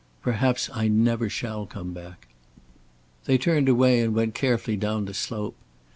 [0.23, 2.27] Perhaps I never shall come back."
[3.25, 5.53] They turned away and went carefully down the slope.